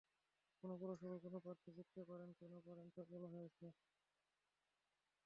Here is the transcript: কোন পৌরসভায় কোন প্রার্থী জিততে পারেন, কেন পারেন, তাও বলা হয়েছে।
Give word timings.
কোন 0.63 0.71
পৌরসভায় 0.79 1.21
কোন 1.21 1.35
প্রার্থী 1.39 1.69
জিততে 1.71 2.01
পারেন, 2.03 2.29
কেন 2.39 2.53
পারেন, 2.65 2.85
তাও 2.89 3.05
বলা 3.11 3.27
হয়েছে। 3.27 3.65